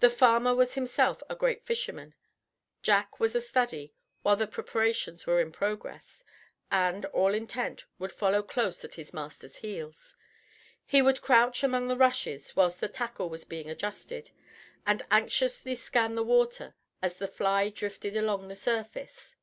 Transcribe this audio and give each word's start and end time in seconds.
The 0.00 0.08
farmer 0.08 0.54
was 0.54 0.72
himself 0.76 1.22
a 1.28 1.36
great 1.36 1.62
fisherman. 1.66 2.14
Jack 2.82 3.20
was 3.20 3.34
a 3.34 3.40
study 3.42 3.92
while 4.22 4.34
the 4.34 4.46
preparations 4.46 5.26
were 5.26 5.42
in 5.42 5.52
progress, 5.52 6.24
and, 6.70 7.04
all 7.04 7.34
intent, 7.34 7.84
would 7.98 8.12
follow 8.12 8.42
close 8.42 8.82
at 8.82 8.94
his 8.94 9.12
master's 9.12 9.56
heels. 9.56 10.16
He 10.86 11.02
would 11.02 11.20
crouch 11.20 11.62
among 11.62 11.88
the 11.88 11.98
rushes 11.98 12.56
whilst 12.56 12.80
the 12.80 12.88
tackle 12.88 13.28
was 13.28 13.44
being 13.44 13.68
adjusted, 13.68 14.30
and 14.86 15.02
anxiously 15.10 15.74
scan 15.74 16.14
the 16.14 16.24
water 16.24 16.74
as 17.02 17.18
the 17.18 17.28
fly 17.28 17.68
drifted 17.68 18.16
along 18.16 18.48
the 18.48 18.56
surface. 18.56 19.36